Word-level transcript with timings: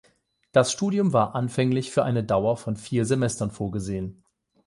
Das 0.51 0.71
Studium 0.71 1.13
war 1.13 1.35
anfänglich 1.35 1.91
für 1.91 2.03
eine 2.03 2.23
Dauer 2.23 2.57
von 2.57 2.75
vier 2.75 3.05
Semestern 3.05 3.51
vorgesehen. 3.51 4.23